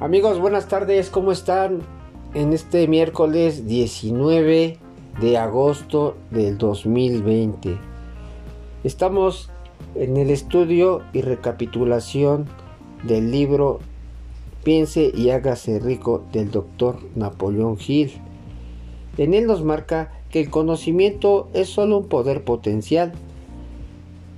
Amigos, 0.00 0.38
buenas 0.38 0.68
tardes, 0.68 1.10
¿cómo 1.10 1.32
están? 1.32 1.80
En 2.32 2.52
este 2.52 2.86
miércoles 2.86 3.66
19 3.66 4.78
de 5.20 5.36
agosto 5.36 6.14
del 6.30 6.56
2020. 6.56 7.76
Estamos 8.84 9.50
en 9.96 10.16
el 10.16 10.30
estudio 10.30 11.02
y 11.12 11.22
recapitulación 11.22 12.46
del 13.02 13.32
libro 13.32 13.80
Piense 14.62 15.10
y 15.12 15.30
hágase 15.30 15.80
rico 15.80 16.24
del 16.30 16.52
doctor 16.52 17.00
Napoleón 17.16 17.76
Hill. 17.84 18.12
En 19.16 19.34
él 19.34 19.48
nos 19.48 19.64
marca 19.64 20.12
que 20.30 20.38
el 20.38 20.48
conocimiento 20.48 21.48
es 21.54 21.70
solo 21.70 21.98
un 21.98 22.06
poder 22.06 22.44
potencial. 22.44 23.14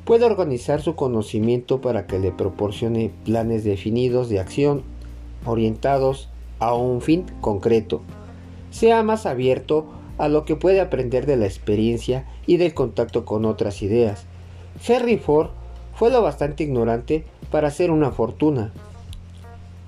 Puede 0.07 0.25
organizar 0.25 0.81
su 0.81 0.95
conocimiento 0.95 1.83
para 1.83 2.07
que 2.07 2.19
le 2.19 2.33
proporcione 2.33 3.13
planes 3.27 3.63
definidos 3.63 4.31
de 4.31 4.41
acción 4.41 4.90
orientados 5.45 6.29
a 6.59 6.75
un 6.75 7.01
fin 7.01 7.27
concreto. 7.41 8.03
Sea 8.71 9.03
más 9.03 9.27
abierto 9.27 9.87
a 10.19 10.29
lo 10.29 10.45
que 10.45 10.55
puede 10.55 10.81
aprender 10.81 11.27
de 11.27 11.37
la 11.37 11.47
experiencia 11.47 12.27
y 12.47 12.59
del 12.59 12.75
contacto 12.75 13.25
con 13.25 13.45
otras 13.45 13.83
ideas. 13.83 14.27
Henry 14.87 15.17
Ford 15.17 15.49
fue 15.95 16.11
lo 16.11 16.23
bastante 16.23 16.65
ignorante 16.65 17.25
para 17.51 17.69
hacer 17.69 17.91
una 17.91 18.13
fortuna. 18.13 18.73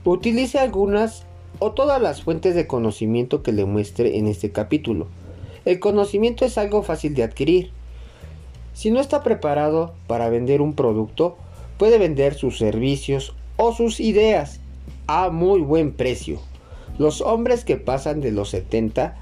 Utilice 0.04 0.58
algunas 0.58 1.26
o 1.58 1.72
todas 1.72 2.00
las 2.00 2.22
fuentes 2.22 2.54
de 2.54 2.66
conocimiento 2.66 3.42
que 3.42 3.52
le 3.52 3.66
muestre 3.66 4.18
en 4.18 4.26
este 4.26 4.50
capítulo. 4.50 5.06
El 5.64 5.78
conocimiento 5.78 6.44
es 6.44 6.58
algo 6.58 6.82
fácil 6.82 7.14
de 7.14 7.22
adquirir. 7.22 7.70
Si 8.72 8.90
no 8.90 9.00
está 9.00 9.22
preparado 9.22 9.92
para 10.06 10.28
vender 10.28 10.60
un 10.60 10.72
producto, 10.72 11.36
puede 11.78 11.98
vender 11.98 12.34
sus 12.34 12.58
servicios 12.58 13.34
o 13.58 13.72
sus 13.72 14.00
ideas 14.00 14.61
a 15.06 15.30
muy 15.30 15.60
buen 15.60 15.92
precio. 15.92 16.40
Los 16.98 17.20
hombres 17.20 17.64
que 17.64 17.76
pasan 17.76 18.20
de 18.20 18.32
los 18.32 18.50
70 18.50 19.16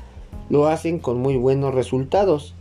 lo 0.49 0.67
hacen 0.67 0.99
con 0.99 1.19
muy 1.21 1.37
buenos 1.37 1.75
resultados. 1.75 2.55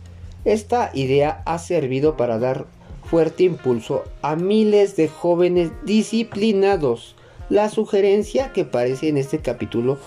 Esta 0.44 0.90
idea 0.94 1.42
ha 1.44 1.58
servido 1.58 2.16
para 2.16 2.38
dar 2.38 2.66
fuerte 3.04 3.42
impulso 3.42 4.04
a 4.22 4.36
miles 4.36 4.96
de 4.96 5.08
jóvenes 5.08 5.72
disciplinados. 5.84 7.16
La 7.48 7.68
sugerencia 7.68 8.52
que 8.52 8.62
aparece 8.62 9.08
en 9.08 9.16
este 9.16 9.40
capítulo 9.40 9.98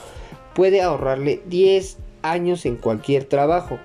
puede 0.56 0.82
ahorrarle 0.82 1.42
10 1.48 1.98
años 2.22 2.66
en 2.66 2.78
cualquier 2.78 3.26
trabajo. 3.26 3.78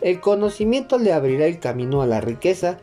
El 0.00 0.20
conocimiento 0.20 0.98
le 0.98 1.12
abrirá 1.12 1.46
el 1.46 1.60
camino 1.60 2.02
a 2.02 2.06
la 2.06 2.20
riqueza 2.20 2.78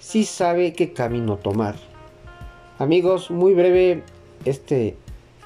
si 0.00 0.24
sabe 0.24 0.72
qué 0.72 0.92
camino 0.92 1.36
tomar. 1.36 1.76
Amigos, 2.78 3.30
muy 3.30 3.54
breve 3.54 4.02
este 4.44 4.96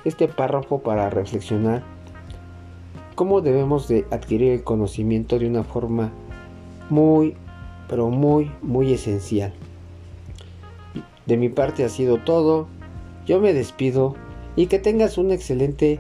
este 0.06 0.28
párrafo 0.28 0.78
para 0.78 1.10
reflexionar 1.10 1.82
cómo 3.16 3.40
debemos 3.40 3.88
de 3.88 4.06
adquirir 4.10 4.52
el 4.52 4.62
conocimiento 4.62 5.38
de 5.38 5.48
una 5.48 5.64
forma 5.64 6.12
muy, 6.90 7.34
pero 7.88 8.10
muy, 8.10 8.50
muy 8.62 8.92
esencial. 8.92 9.52
De 11.24 11.36
mi 11.36 11.48
parte 11.48 11.84
ha 11.84 11.88
sido 11.88 12.18
todo. 12.18 12.68
Yo 13.27 13.40
me 13.40 13.52
despido 13.52 14.14
y 14.54 14.66
que 14.66 14.78
tengas 14.78 15.18
una 15.18 15.34
excelente 15.34 15.98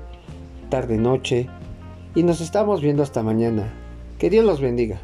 tarde 0.70 0.98
noche 0.98 1.48
y 2.14 2.22
nos 2.22 2.40
estamos 2.40 2.80
viendo 2.80 3.02
hasta 3.02 3.24
mañana. 3.24 3.72
Que 4.18 4.30
Dios 4.30 4.44
los 4.44 4.60
bendiga. 4.60 5.00